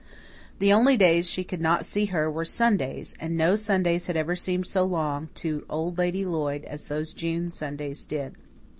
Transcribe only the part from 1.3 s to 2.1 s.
could not see